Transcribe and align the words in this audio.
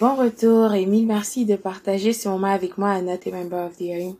Bon 0.00 0.16
retour 0.16 0.74
et 0.74 0.86
mille 0.86 1.06
merci 1.06 1.44
de 1.44 1.54
partager 1.54 2.12
ce 2.12 2.28
moment 2.28 2.48
avec 2.48 2.78
moi 2.78 2.90
à 2.90 3.00
Not 3.00 3.30
Member 3.30 3.66
of 3.66 3.76
the 3.76 3.82
Hearing, 3.82 4.16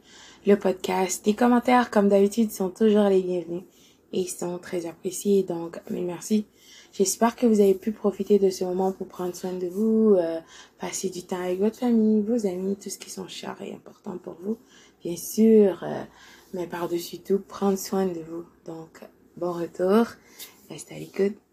le 0.47 0.55
podcast. 0.55 1.27
Les 1.27 1.35
commentaires, 1.35 1.91
comme 1.91 2.09
d'habitude, 2.09 2.53
sont 2.53 2.69
toujours 2.69 3.09
les 3.09 3.21
bienvenus 3.23 3.65
et 4.13 4.21
ils 4.21 4.29
sont 4.29 4.59
très 4.59 4.87
appréciés, 4.87 5.43
donc 5.43 5.81
mille 5.91 6.05
merci. 6.05 6.47
J'espère 6.93 7.35
que 7.35 7.47
vous 7.47 7.59
avez 7.61 7.75
pu 7.75 7.91
profiter 7.91 8.39
de 8.39 8.51
ce 8.51 8.63
moment 8.63 8.93
pour 8.93 9.09
prendre 9.09 9.35
soin 9.35 9.53
de 9.53 9.67
vous, 9.67 10.15
euh, 10.17 10.39
passer 10.79 11.11
du 11.11 11.25
temps 11.25 11.43
avec 11.43 11.59
votre 11.59 11.79
famille, 11.79 12.23
vos 12.23 12.47
amis, 12.47 12.77
tout 12.77 12.89
ce 12.89 12.99
qui 12.99 13.11
sont 13.11 13.27
chers 13.27 13.61
et 13.61 13.75
importants 13.75 14.19
pour 14.19 14.37
vous. 14.45 14.57
Bien 15.03 15.17
sûr, 15.17 15.83
euh, 15.83 16.05
mais 16.53 16.69
par-dessus 16.69 17.19
tout, 17.19 17.41
prendre 17.41 17.79
soin 17.79 18.07
de 18.07 18.21
vous. 18.21 18.45
Donc, 18.65 19.01
bon 19.37 19.51
retour, 19.51 20.07
restez 20.71 20.95
à 20.95 20.99
l'écoute. 21.01 21.44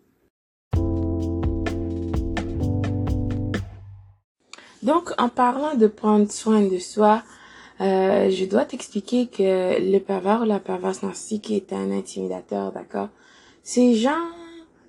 Donc, 4.83 5.11
en 5.19 5.29
parlant 5.29 5.75
de 5.75 5.87
prendre 5.87 6.31
soin 6.31 6.61
de 6.61 6.79
soi, 6.79 7.23
euh, 7.81 8.29
je 8.29 8.45
dois 8.45 8.65
t'expliquer 8.65 9.27
que 9.27 9.79
le 9.79 9.99
pervers 9.99 10.41
ou 10.41 10.45
la 10.45 10.59
perverse 10.59 11.03
narcissique 11.03 11.51
est 11.51 11.73
un 11.73 11.91
intimidateur, 11.91 12.71
d'accord? 12.71 13.09
Ces 13.63 13.95
gens 13.95 14.27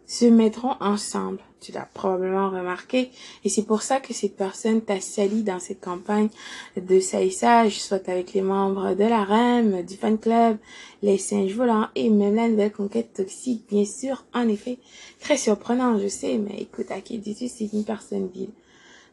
se 0.07 0.27
mettront 0.27 0.75
ensemble. 0.81 1.39
Tu 1.61 1.73
l'as 1.73 1.89
probablement 1.95 2.51
remarqué. 2.51 3.11
Et 3.45 3.49
c'est 3.49 3.63
pour 3.63 3.83
ça 3.83 4.01
que 4.01 4.13
cette 4.13 4.37
personne 4.37 4.83
t'a 4.83 5.01
sali 5.01 5.43
dans 5.43 5.61
cette 5.61 5.81
campagne 5.81 6.29
de 6.77 7.01
salissage, 7.01 7.81
soit 7.81 8.09
avec 8.09 8.33
les 8.33 8.43
membres 8.43 8.95
de 8.95 9.05
la 9.05 9.25
REM, 9.25 9.83
du 9.83 9.97
fan 9.97 10.19
club, 10.19 10.59
les 11.03 11.19
singes 11.19 11.55
volants 11.55 11.87
et 11.95 12.11
même 12.11 12.35
la 12.35 12.49
nouvelle 12.49 12.73
conquête 12.73 13.13
toxique, 13.15 13.65
bien 13.71 13.85
sûr. 13.85 14.25
En 14.35 14.49
effet, 14.49 14.79
très 15.21 15.37
surprenant, 15.37 15.99
je 15.99 16.09
sais, 16.09 16.37
mais 16.37 16.61
écoute, 16.61 16.91
à 16.91 17.01
qui 17.01 17.19
dis-tu, 17.19 17.49
c'est 17.49 17.73
une 17.73 17.85
personne 17.85 18.29
vile. 18.35 18.51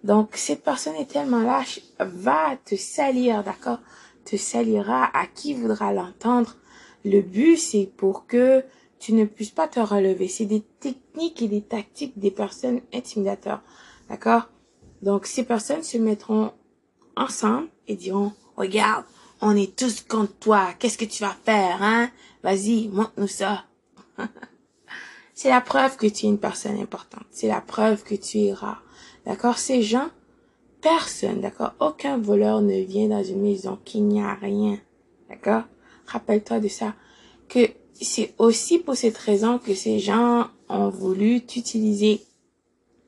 Donc, 0.04 0.36
cette 0.36 0.64
personne 0.64 0.96
est 0.96 1.12
tellement 1.12 1.42
lâche, 1.42 1.82
va 2.00 2.58
te 2.66 2.76
salir, 2.76 3.44
d'accord? 3.44 3.80
Te 4.26 4.38
salira 4.38 5.10
à 5.14 5.28
qui 5.28 5.54
voudra 5.54 5.92
l'entendre. 5.92 6.56
Le 7.04 7.22
but, 7.22 7.58
c'est 7.58 7.92
pour 7.98 8.26
que 8.28 8.64
tu 9.00 9.14
ne 9.14 9.26
puisses 9.26 9.52
pas 9.52 9.68
te 9.68 9.80
relever. 9.80 10.28
C'est 10.28 10.46
des 10.46 10.62
techniques 10.62 11.42
et 11.42 11.48
des 11.48 11.62
tactiques 11.62 12.18
des 12.18 12.32
personnes 12.32 12.82
intimidateurs, 12.94 13.62
d'accord? 14.10 14.50
Donc, 15.02 15.26
ces 15.26 15.44
personnes 15.44 15.84
se 15.84 15.98
mettront 15.98 16.52
ensemble 17.16 17.68
et 17.88 17.96
diront, 17.96 18.34
regarde, 18.56 19.06
on 19.42 19.56
est 19.56 19.76
tous 19.76 20.02
contre 20.02 20.34
toi. 20.40 20.70
Qu'est-ce 20.78 20.98
que 20.98 21.06
tu 21.06 21.24
vas 21.24 21.36
faire, 21.44 21.82
hein? 21.82 22.10
Vas-y, 22.44 22.88
montre-nous 22.90 23.28
ça. 23.28 23.66
C'est 25.42 25.48
la 25.48 25.62
preuve 25.62 25.96
que 25.96 26.06
tu 26.06 26.26
es 26.26 26.30
une 26.30 26.38
personne 26.38 26.78
importante. 26.82 27.24
C'est 27.32 27.48
la 27.48 27.62
preuve 27.62 28.04
que 28.04 28.14
tu 28.14 28.40
es 28.40 28.52
rare. 28.52 28.84
D'accord? 29.26 29.58
Ces 29.58 29.82
gens, 29.82 30.10
personne, 30.82 31.40
d'accord? 31.40 31.72
Aucun 31.80 32.18
voleur 32.18 32.62
ne 32.62 32.82
vient 32.82 33.08
dans 33.08 33.24
une 33.24 33.42
maison 33.42 33.80
qu'il 33.86 34.06
n'y 34.10 34.22
a 34.22 34.34
rien. 34.34 34.78
D'accord? 35.30 35.64
Rappelle-toi 36.08 36.60
de 36.60 36.68
ça. 36.68 36.94
Que 37.48 37.70
c'est 37.94 38.34
aussi 38.38 38.80
pour 38.80 38.98
cette 38.98 39.18
raison 39.18 39.60
que 39.60 39.74
ces 39.76 40.00
gens 40.00 40.48
ont 40.68 40.90
voulu 40.90 41.40
t'utiliser, 41.46 42.20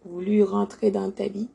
voulu 0.06 0.42
rentrer 0.42 0.90
dans 0.90 1.12
ta 1.12 1.28
vie 1.28 1.50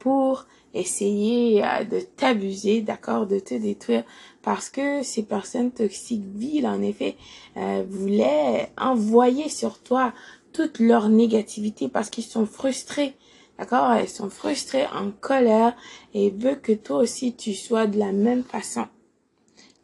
pour 0.00 0.46
essayer 0.74 1.64
euh, 1.64 1.84
de 1.84 2.00
t'abuser, 2.00 2.80
d'accord, 2.80 3.28
de 3.28 3.38
te 3.38 3.54
détruire, 3.54 4.02
parce 4.42 4.68
que 4.68 5.04
ces 5.04 5.22
personnes 5.22 5.70
toxiques 5.70 6.26
viles, 6.34 6.66
en 6.66 6.82
effet, 6.82 7.16
euh, 7.56 7.84
voulaient 7.88 8.72
envoyer 8.76 9.48
sur 9.48 9.78
toi 9.78 10.12
toute 10.52 10.80
leur 10.80 11.08
négativité 11.08 11.88
parce 11.88 12.10
qu'ils 12.10 12.24
sont 12.24 12.46
frustrés 12.46 13.14
D'accord 13.60 13.92
Elles 13.92 14.08
sont 14.08 14.30
frustrées, 14.30 14.86
en 14.86 15.10
colère 15.10 15.76
et 16.14 16.30
veulent 16.30 16.62
que 16.62 16.72
toi 16.72 16.96
aussi 16.96 17.36
tu 17.36 17.52
sois 17.52 17.86
de 17.86 17.98
la 17.98 18.10
même 18.10 18.42
façon. 18.42 18.86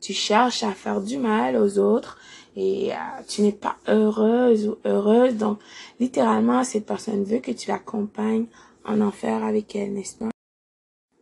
Tu 0.01 0.14
cherches 0.14 0.62
à 0.62 0.73
faire 0.73 1.03
du 1.03 1.19
mal 1.19 1.58
aux 1.58 1.78
autres 1.78 2.17
et 2.56 2.92
euh, 2.92 2.96
tu 3.28 3.42
n'es 3.42 3.52
pas 3.52 3.77
heureuse 3.86 4.68
ou 4.68 4.77
heureuse. 4.84 5.34
Donc, 5.36 5.58
littéralement, 6.00 6.64
cette 6.64 6.86
personne 6.86 7.24
veut 7.24 7.39
que 7.39 7.52
tu 7.52 7.68
l'accompagnes 7.68 8.46
en 8.84 9.00
enfer 9.00 9.44
avec 9.44 9.77
elle, 9.77 9.92
n'est-ce 9.92 10.17
pas? 10.17 10.30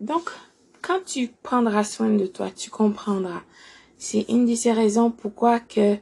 Donc, 0.01 0.31
quand 0.81 1.01
tu 1.05 1.29
prendras 1.43 1.85
soin 1.85 2.11
de 2.11 2.27
toi, 2.27 2.51
tu 2.51 2.71
comprendras. 2.71 3.43
C'est 3.99 4.27
une 4.29 4.47
de 4.47 4.55
ces 4.55 4.73
raisons 4.73 5.11
pourquoi 5.11 5.61
que 5.61 5.97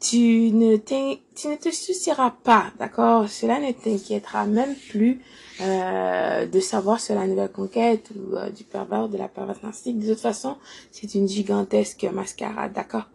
tu 0.00 0.52
ne, 0.52 0.76
tu 0.76 1.48
ne 1.48 1.56
te 1.56 1.70
soucieras 1.72 2.30
pas, 2.30 2.66
d'accord? 2.78 3.28
Cela 3.28 3.58
ne 3.58 3.72
t'inquiétera 3.72 4.46
même 4.46 4.76
plus 4.76 5.20
euh, 5.60 6.46
de 6.46 6.60
savoir 6.60 7.00
sur 7.00 7.16
la 7.16 7.26
nouvelle 7.26 7.50
conquête 7.50 8.10
ou 8.14 8.36
euh, 8.36 8.50
du 8.50 8.62
pervers, 8.62 9.08
de 9.08 9.18
la 9.18 9.26
perverse 9.26 9.62
narcissique. 9.64 9.98
De 9.98 10.12
toute 10.12 10.22
façon, 10.22 10.56
c'est 10.92 11.14
une 11.14 11.26
gigantesque 11.26 12.04
mascarade, 12.12 12.72
d'accord? 12.72 13.08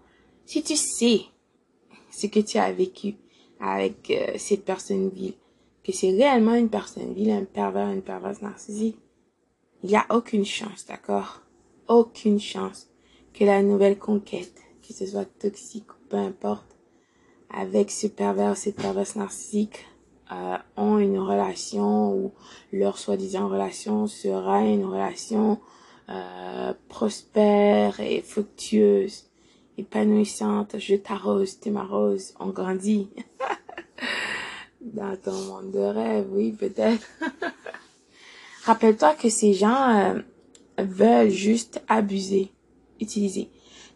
Si 0.46 0.62
tu 0.62 0.76
sais 0.76 1.22
ce 2.12 2.28
que 2.28 2.40
tu 2.40 2.58
as 2.58 2.72
vécu 2.72 3.16
avec 3.60 4.12
euh, 4.12 4.34
cette 4.38 4.66
personne 4.66 5.10
vile, 5.10 5.34
que 5.84 5.92
c'est 5.92 6.12
réellement 6.12 6.56
une 6.56 6.70
personne 6.70 7.14
vile, 7.14 7.32
un 7.32 7.46
pervers, 7.46 7.90
une 7.90 8.02
perverse 8.02 8.42
narcissique, 8.42 8.98
il 9.84 9.90
n'y 9.90 9.96
a 9.96 10.06
aucune 10.10 10.46
chance, 10.46 10.86
d'accord? 10.88 11.42
Aucune 11.88 12.40
chance 12.40 12.88
que 13.34 13.44
la 13.44 13.62
nouvelle 13.62 13.98
conquête, 13.98 14.62
que 14.88 14.94
ce 14.94 15.06
soit 15.06 15.26
toxique 15.26 15.92
ou 15.92 16.08
peu 16.10 16.18
importe, 16.18 16.78
avec 17.50 17.92
ce 17.92 18.08
pervers, 18.08 18.58
cette 18.58 18.76
perverse 18.76 19.16
narcissique, 19.16 19.86
euh, 20.32 20.58
ont 20.78 20.98
une 21.00 21.20
relation 21.20 22.14
ou 22.14 22.32
leur 22.72 22.98
soi-disant 22.98 23.50
relation 23.50 24.08
sera 24.08 24.62
une 24.62 24.86
relation 24.86 25.60
euh, 26.10 26.74
prospère 26.88 28.00
et 28.00 28.22
fructueuse, 28.22 29.26
épanouissante. 29.78 30.78
Je 30.80 30.96
t'arrose, 30.96 31.60
tu 31.60 31.72
m'arroses, 31.72 32.34
on 32.40 32.48
grandit. 32.48 33.10
Dans 34.82 35.16
ton 35.16 35.34
monde 35.34 35.72
de 35.72 35.80
rêve, 35.80 36.28
oui, 36.32 36.52
peut-être. 36.52 37.08
Rappelle-toi 38.66 39.14
que 39.16 39.30
ces 39.30 39.54
gens 39.54 39.90
euh, 39.90 40.20
veulent 40.78 41.30
juste 41.30 41.82
abuser, 41.88 42.52
utiliser. 43.00 43.50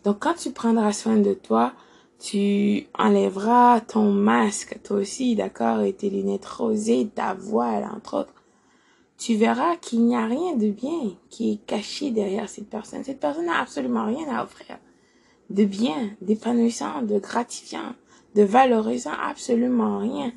Donc 0.04 0.20
quand 0.20 0.36
tu 0.36 0.52
prendras 0.52 0.94
soin 0.94 1.18
de 1.18 1.34
toi, 1.34 1.74
tu 2.20 2.88
enlèveras 2.98 3.82
ton 3.82 4.12
masque, 4.12 4.80
toi 4.84 4.98
aussi, 4.98 5.36
d'accord, 5.36 5.82
et 5.82 5.94
tes 5.94 6.10
lunettes 6.10 6.46
rosées, 6.46 7.10
ta 7.14 7.34
voile, 7.34 7.88
entre 7.96 8.22
autres. 8.22 8.34
Tu 9.18 9.36
verras 9.36 9.76
qu'il 9.78 10.06
n'y 10.06 10.16
a 10.16 10.26
rien 10.26 10.56
de 10.56 10.70
bien 10.70 11.16
qui 11.30 11.54
est 11.54 11.66
caché 11.66 12.12
derrière 12.12 12.50
cette 12.50 12.70
personne. 12.70 13.04
Cette 13.04 13.20
personne 13.20 13.46
n'a 13.48 13.60
absolument 13.60 14.06
rien 14.06 14.28
à 14.30 14.44
offrir. 14.44 14.78
De 15.50 15.64
bien, 15.64 16.12
d'épanouissant, 16.22 17.02
de 17.02 17.20
gratifiant, 17.20 17.94
de 18.36 18.44
valorisant, 18.44 19.14
absolument 19.22 20.00
rien. 20.00 20.32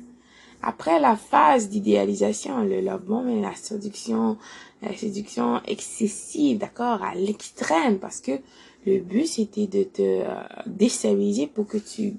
Après 0.63 0.99
la 0.99 1.15
phase 1.15 1.69
d'idéalisation, 1.69 2.63
le 2.63 2.81
love 2.81 3.03
bomb 3.03 3.27
et 3.27 3.41
la 3.41 3.55
séduction, 3.55 4.37
la 4.81 4.95
séduction 4.95 5.61
excessive, 5.65 6.59
d'accord, 6.59 7.03
à 7.03 7.15
l'extrême, 7.15 7.97
parce 7.99 8.21
que 8.21 8.39
le 8.85 8.99
but, 8.99 9.27
c'était 9.27 9.67
de 9.67 9.83
te 9.83 10.01
euh, 10.01 10.25
déstabiliser 10.65 11.47
pour 11.47 11.67
que 11.67 11.77
tu 11.77 12.15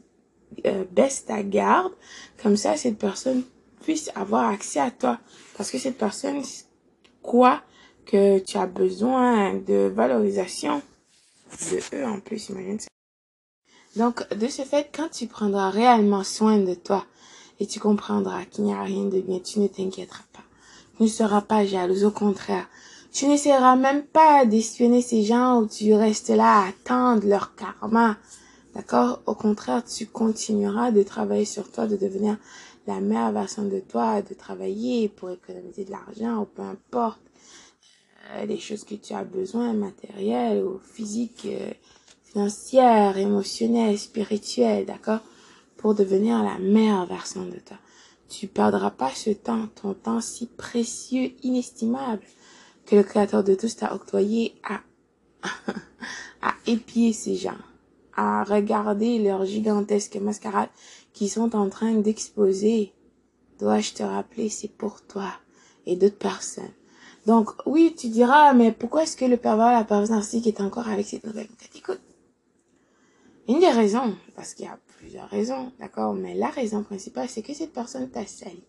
euh, 0.66 0.84
baisses 0.90 1.24
ta 1.24 1.42
garde. 1.42 1.92
Comme 2.42 2.56
ça, 2.56 2.76
cette 2.76 2.98
personne 2.98 3.42
puisse 3.82 4.10
avoir 4.14 4.48
accès 4.48 4.80
à 4.80 4.90
toi. 4.90 5.18
Parce 5.56 5.70
que 5.70 5.78
cette 5.78 5.98
personne 5.98 6.42
croit 7.22 7.62
que 8.06 8.38
tu 8.38 8.56
as 8.56 8.66
besoin 8.66 9.54
de 9.54 9.90
valorisation? 9.94 10.82
De 11.52 11.96
eux 11.96 12.06
en 12.06 12.20
plus, 12.20 12.48
imagine. 12.48 12.78
Donc, 13.96 14.28
de 14.34 14.48
ce 14.48 14.62
fait, 14.62 14.90
quand 14.94 15.10
tu 15.10 15.26
prendras 15.26 15.70
réellement 15.70 16.24
soin 16.24 16.58
de 16.58 16.74
toi 16.74 17.04
et 17.60 17.66
tu 17.66 17.78
comprendras 17.78 18.44
qu'il 18.46 18.64
n'y 18.64 18.72
a 18.72 18.82
rien 18.82 19.04
de 19.04 19.20
bien, 19.20 19.38
tu 19.38 19.60
ne 19.60 19.68
t'inquiéteras 19.68 20.24
pas. 20.32 20.42
Tu 20.96 21.04
ne 21.04 21.08
seras 21.08 21.42
pas 21.42 21.66
jalouse, 21.66 22.04
au 22.04 22.10
contraire, 22.10 22.66
tu 23.12 23.26
n'essaieras 23.26 23.76
même 23.76 24.04
pas 24.04 24.46
d'espionner 24.46 25.02
ces 25.02 25.22
gens 25.22 25.60
ou 25.60 25.66
tu 25.66 25.92
restes 25.92 26.30
là 26.30 26.60
à 26.60 26.68
attendre 26.68 27.26
leur 27.26 27.54
karma. 27.54 28.16
D'accord? 28.74 29.20
Au 29.26 29.34
contraire, 29.34 29.84
tu 29.84 30.06
continueras 30.06 30.90
de 30.90 31.02
travailler 31.02 31.44
sur 31.44 31.70
toi, 31.70 31.86
de 31.86 31.96
devenir 31.96 32.38
la 32.86 33.00
meilleure 33.00 33.32
version 33.32 33.64
de 33.64 33.80
toi, 33.80 34.22
de 34.22 34.32
travailler 34.32 35.10
pour 35.10 35.30
économiser 35.30 35.84
de 35.84 35.90
l'argent 35.90 36.42
ou 36.42 36.44
peu 36.46 36.62
importe 36.62 37.20
les 38.46 38.58
choses 38.58 38.84
que 38.84 38.94
tu 38.94 39.12
as 39.12 39.24
besoin, 39.24 39.72
matérielles 39.72 40.64
ou 40.64 40.78
physiques, 40.78 41.46
euh, 41.46 41.70
financières, 42.24 43.18
émotionnelles, 43.18 43.98
spirituelles, 43.98 44.86
d'accord? 44.86 45.20
Pour 45.76 45.94
devenir 45.94 46.42
la 46.42 46.58
meilleure 46.58 47.06
version 47.06 47.44
de 47.44 47.58
toi. 47.58 47.76
Tu 48.28 48.46
perdras 48.46 48.90
pas 48.90 49.10
ce 49.10 49.30
temps, 49.30 49.68
ton 49.74 49.94
temps 49.94 50.20
si 50.20 50.46
précieux, 50.46 51.32
inestimable 51.42 52.22
que 52.86 52.96
le 52.96 53.02
Créateur 53.02 53.44
de 53.44 53.54
tous 53.54 53.76
t'a 53.76 53.94
octroyé 53.94 54.54
à, 54.64 54.80
à 56.42 56.54
épier 56.66 57.12
ces 57.12 57.36
gens, 57.36 57.58
à 58.16 58.44
regarder 58.44 59.18
leurs 59.18 59.44
gigantesques 59.44 60.16
mascarades 60.16 60.70
qui 61.12 61.28
sont 61.28 61.54
en 61.54 61.68
train 61.68 61.94
d'exposer. 61.94 62.92
Dois-je 63.58 63.92
te 63.92 64.02
rappeler, 64.02 64.48
c'est 64.48 64.72
pour 64.72 65.02
toi 65.02 65.32
et 65.84 65.96
d'autres 65.96 66.16
personnes. 66.16 66.72
Donc, 67.26 67.50
oui, 67.66 67.94
tu 67.96 68.08
diras, 68.08 68.52
mais 68.52 68.72
pourquoi 68.72 69.04
est-ce 69.04 69.16
que 69.16 69.24
le 69.24 69.36
pervers, 69.36 69.72
la 69.72 69.84
perverse 69.84 70.10
narcissique 70.10 70.46
est 70.48 70.60
encore 70.60 70.88
avec 70.88 71.06
cette 71.06 71.24
nouvelle 71.24 71.48
Écoute, 71.74 72.00
une 73.48 73.60
des 73.60 73.70
raisons, 73.70 74.16
parce 74.34 74.54
qu'il 74.54 74.66
y 74.66 74.68
a 74.68 74.78
plusieurs 74.98 75.28
raisons, 75.28 75.72
d'accord, 75.78 76.14
mais 76.14 76.34
la 76.34 76.48
raison 76.48 76.82
principale, 76.82 77.28
c'est 77.28 77.42
que 77.42 77.54
cette 77.54 77.72
personne 77.72 78.08
t'a 78.10 78.26
sali. 78.26 78.62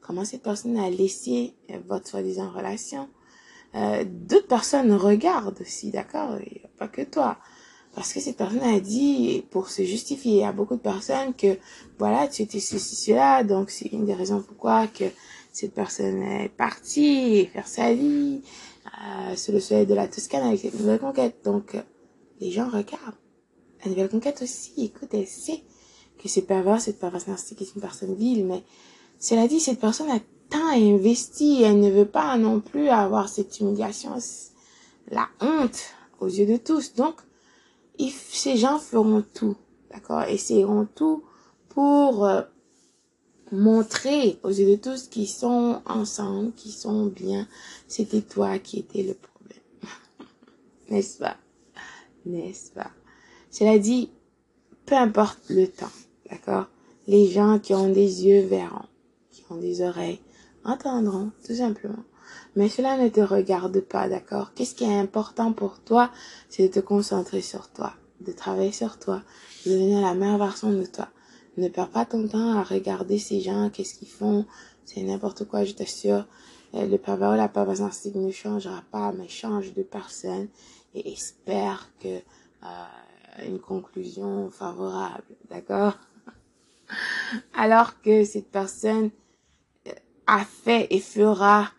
Comment 0.00 0.24
cette 0.24 0.42
personne 0.42 0.76
a 0.78 0.90
laissé 0.90 1.54
euh, 1.70 1.78
votre 1.86 2.08
soi-disant 2.08 2.50
relation? 2.50 3.08
Euh, 3.74 4.04
D'autres 4.06 4.46
personnes 4.46 4.92
regardent 4.92 5.60
aussi, 5.60 5.90
d'accord, 5.90 6.38
pas 6.78 6.88
que 6.88 7.02
toi. 7.02 7.38
Parce 7.94 8.12
que 8.12 8.20
cette 8.20 8.36
personne 8.36 8.62
a 8.62 8.80
dit, 8.80 9.44
pour 9.50 9.70
se 9.70 9.82
justifier 9.82 10.44
à 10.44 10.52
beaucoup 10.52 10.74
de 10.74 10.80
personnes 10.80 11.32
que, 11.34 11.58
voilà, 11.98 12.26
tu 12.26 12.42
étais 12.42 12.60
ceci, 12.60 12.96
cela, 12.96 13.44
donc 13.44 13.70
c'est 13.70 13.86
une 13.86 14.04
des 14.04 14.14
raisons 14.14 14.42
pourquoi 14.42 14.88
que 14.88 15.04
cette 15.52 15.74
personne 15.74 16.22
est 16.22 16.48
partie 16.48 17.46
faire 17.46 17.68
sa 17.68 17.94
vie 17.94 18.42
euh, 18.86 19.36
sur 19.36 19.52
le 19.52 19.60
soleil 19.60 19.86
de 19.86 19.94
la 19.94 20.08
Toscane 20.08 20.42
avec 20.42 20.60
cette 20.60 20.78
nouvelle 20.78 20.98
conquête. 20.98 21.36
Donc, 21.44 21.76
les 22.40 22.50
gens 22.50 22.66
regardent. 22.66 23.14
La 23.84 23.90
nouvelle 23.90 24.08
conquête 24.08 24.42
aussi, 24.42 24.72
écoute, 24.78 25.10
elle 25.12 25.26
sait 25.28 25.62
que 26.18 26.28
c'est 26.28 26.42
pervers, 26.42 26.80
cette 26.80 26.98
perverse 26.98 27.28
narcissique 27.28 27.62
est 27.62 27.74
une 27.76 27.80
personne 27.80 28.14
vile, 28.14 28.44
mais 28.44 28.62
cela 29.20 29.46
dit, 29.46 29.60
cette 29.60 29.78
personne 29.78 30.10
a 30.10 30.18
tant 30.50 30.68
investi, 30.72 31.62
elle 31.62 31.78
ne 31.78 31.90
veut 31.90 32.06
pas 32.06 32.36
non 32.38 32.60
plus 32.60 32.88
avoir 32.88 33.28
cette 33.28 33.60
humiliation, 33.60 34.16
la 35.10 35.28
honte 35.40 35.80
aux 36.20 36.26
yeux 36.26 36.46
de 36.46 36.56
tous. 36.56 36.94
Donc, 36.94 37.14
ces 37.98 38.56
gens 38.56 38.78
feront 38.78 39.24
tout, 39.34 39.56
d'accord, 39.90 40.22
essaieront 40.22 40.86
tout 40.94 41.24
pour 41.68 42.24
euh, 42.24 42.42
montrer 43.52 44.38
aux 44.42 44.50
yeux 44.50 44.76
de 44.76 44.76
tous 44.76 45.08
qu'ils 45.08 45.28
sont 45.28 45.80
ensemble, 45.86 46.52
qu'ils 46.52 46.72
sont 46.72 47.06
bien. 47.06 47.46
C'était 47.88 48.22
toi 48.22 48.58
qui 48.58 48.80
étais 48.80 49.02
le 49.02 49.14
problème. 49.14 49.58
N'est-ce 50.90 51.18
pas? 51.18 51.36
N'est-ce 52.26 52.72
pas? 52.72 52.90
Cela 53.50 53.78
dit, 53.78 54.10
peu 54.86 54.96
importe 54.96 55.50
le 55.50 55.68
temps, 55.68 55.92
d'accord? 56.30 56.66
Les 57.06 57.28
gens 57.28 57.58
qui 57.58 57.74
ont 57.74 57.90
des 57.92 58.26
yeux 58.26 58.46
verront, 58.46 58.86
qui 59.30 59.44
ont 59.50 59.56
des 59.56 59.82
oreilles, 59.82 60.20
entendront, 60.64 61.30
tout 61.46 61.54
simplement. 61.54 62.02
Mais 62.56 62.68
cela 62.68 62.96
ne 62.96 63.08
te 63.08 63.20
regarde 63.20 63.80
pas, 63.80 64.08
d'accord? 64.08 64.52
Qu'est-ce 64.54 64.74
qui 64.74 64.84
est 64.84 64.98
important 64.98 65.52
pour 65.52 65.80
toi? 65.80 66.10
C'est 66.48 66.68
de 66.68 66.72
te 66.72 66.80
concentrer 66.80 67.40
sur 67.40 67.68
toi, 67.68 67.94
de 68.20 68.32
travailler 68.32 68.72
sur 68.72 68.98
toi, 68.98 69.22
de 69.66 69.72
devenir 69.72 70.00
la 70.00 70.14
meilleure 70.14 70.38
version 70.38 70.70
de 70.72 70.84
toi. 70.84 71.08
Ne 71.56 71.68
perds 71.68 71.90
pas 71.90 72.04
ton 72.04 72.26
temps 72.26 72.58
à 72.58 72.62
regarder 72.62 73.18
ces 73.18 73.40
gens, 73.40 73.70
qu'est-ce 73.70 73.94
qu'ils 73.94 74.08
font, 74.08 74.44
c'est 74.84 75.02
n'importe 75.02 75.44
quoi, 75.44 75.64
je 75.64 75.72
t'assure. 75.72 76.26
Euh, 76.74 76.86
le 76.86 76.98
pervers 76.98 77.30
ou 77.30 77.36
la 77.36 77.48
perverse 77.48 78.06
ne 78.14 78.30
changera 78.30 78.82
pas, 78.90 79.12
mais 79.12 79.28
change 79.28 79.72
de 79.74 79.82
personne 79.82 80.48
et 80.94 81.12
espère 81.12 81.90
que 82.00 82.08
euh, 82.08 83.46
une 83.46 83.60
conclusion 83.60 84.50
favorable, 84.50 85.24
d'accord? 85.48 85.94
Alors 87.54 88.00
que 88.02 88.24
cette 88.24 88.50
personne 88.50 89.10
euh, 89.86 89.92
a 90.26 90.44
fait 90.44 90.88
et 90.90 91.00
fera 91.00 91.70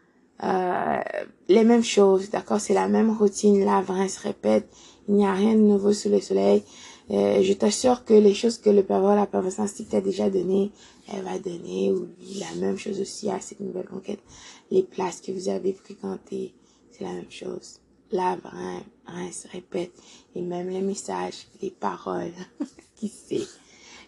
euh, 0.44 1.00
les 1.48 1.64
mêmes 1.64 1.84
choses, 1.84 2.30
d'accord? 2.30 2.60
C'est 2.60 2.74
la 2.74 2.88
même 2.88 3.12
routine, 3.12 3.64
la 3.64 3.84
se 4.08 4.20
répète, 4.20 4.68
il 5.08 5.16
n'y 5.16 5.26
a 5.26 5.34
rien 5.34 5.54
de 5.54 5.62
nouveau 5.62 5.94
sous 5.94 6.10
le 6.10 6.20
soleil. 6.20 6.64
Euh, 7.12 7.44
je 7.44 7.54
t'assure 7.54 8.04
que 8.04 8.14
les 8.14 8.34
choses 8.34 8.58
que 8.58 8.70
le 8.70 8.84
pervers, 8.84 9.16
la 9.16 9.28
perverse 9.28 9.84
t'a 9.90 10.02
déjà 10.02 10.30
donné, 10.30 10.72
elle 11.14 11.24
va 11.24 11.38
donner 11.38 11.92
ou 11.92 12.08
la 12.40 12.60
même 12.60 12.78
chose 12.78 13.00
aussi 13.00 13.30
à 13.30 13.40
cette 13.40 13.60
nouvelle 13.60 13.86
conquête. 13.88 14.22
Les 14.72 14.82
places 14.82 15.22
que 15.22 15.32
vous 15.32 15.50
avez 15.50 15.74
fréquentées, 15.74 16.54
c'est 16.92 17.04
la 17.04 17.14
même 17.14 17.30
chose 17.30 17.80
la 18.12 18.38
rien, 18.44 18.84
rien 19.06 19.32
se 19.32 19.48
répète. 19.48 19.92
Et 20.36 20.42
même 20.42 20.70
les 20.70 20.82
messages, 20.82 21.48
les 21.62 21.72
paroles, 21.72 22.34
qui 22.96 23.10
sait? 23.10 23.48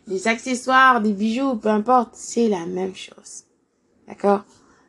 Les 0.08 0.28
accessoires, 0.28 1.02
des 1.02 1.14
bijoux, 1.14 1.56
peu 1.56 1.70
importe, 1.70 2.12
c'est 2.14 2.48
la 2.48 2.66
même 2.66 2.96
chose. 2.96 3.44
D'accord? 4.08 4.44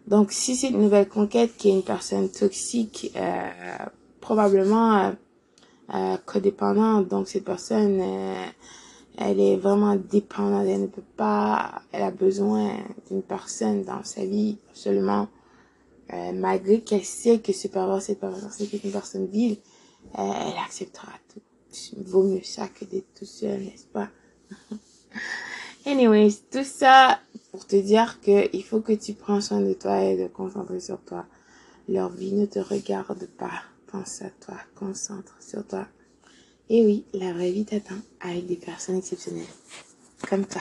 Donc, 0.08 0.32
si 0.32 0.56
c'est 0.56 0.70
une 0.70 0.80
nouvelle 0.80 1.06
conquête 1.06 1.54
qui 1.58 1.68
est 1.68 1.72
une 1.72 1.82
personne 1.82 2.30
toxique, 2.30 3.12
euh, 3.14 3.50
probablement 4.22 4.96
euh, 4.96 5.12
euh, 5.94 6.16
codépendante, 6.24 7.08
donc 7.08 7.28
cette 7.28 7.44
personne, 7.44 8.00
euh, 8.00 8.44
elle 9.18 9.38
est 9.38 9.56
vraiment 9.56 9.96
dépendante, 9.96 10.66
elle 10.66 10.80
ne 10.80 10.86
peut 10.86 11.02
pas, 11.18 11.82
elle 11.92 12.02
a 12.02 12.10
besoin 12.10 12.72
d'une 13.10 13.22
personne 13.22 13.84
dans 13.84 14.02
sa 14.02 14.24
vie 14.24 14.56
absolument 14.70 15.28
euh, 16.14 16.32
malgré 16.32 16.80
qu'elle 16.80 17.04
sait 17.04 17.40
que 17.40 17.52
c'est 17.52 17.68
pas 17.68 18.00
cette 18.00 18.20
personne 18.20 18.48
c'est 18.50 18.72
une 18.82 18.90
personne 18.90 19.26
vile, 19.26 19.58
elle 20.14 20.58
acceptera 20.64 21.12
tout. 21.28 21.42
Vaut 22.06 22.22
mieux 22.22 22.44
ça 22.44 22.66
que 22.68 22.86
d'être 22.86 23.12
tout 23.14 23.26
seul, 23.26 23.60
n'est-ce 23.60 23.84
pas? 23.84 24.08
Anyways, 25.88 26.42
tout 26.50 26.64
ça 26.64 27.18
pour 27.50 27.66
te 27.66 27.74
dire 27.74 28.20
que 28.20 28.54
il 28.54 28.62
faut 28.62 28.82
que 28.82 28.92
tu 28.92 29.14
prends 29.14 29.40
soin 29.40 29.62
de 29.62 29.72
toi 29.72 30.02
et 30.02 30.18
de 30.18 30.26
concentrer 30.26 30.80
sur 30.80 31.00
toi. 31.00 31.24
Leur 31.88 32.10
vie 32.10 32.34
ne 32.34 32.44
te 32.44 32.58
regarde 32.58 33.26
pas. 33.38 33.62
Pense 33.90 34.20
à 34.20 34.28
toi, 34.28 34.56
concentre 34.74 35.34
sur 35.40 35.66
toi. 35.66 35.86
Et 36.68 36.84
oui, 36.84 37.06
la 37.14 37.32
vraie 37.32 37.52
vie 37.52 37.64
t'attend 37.64 37.96
avec 38.20 38.44
des 38.44 38.56
personnes 38.56 38.98
exceptionnelles. 38.98 39.46
Comme 40.28 40.44
toi. 40.44 40.60